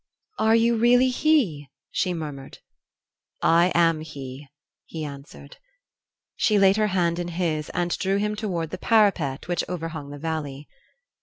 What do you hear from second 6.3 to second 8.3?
She laid her hand in his and drew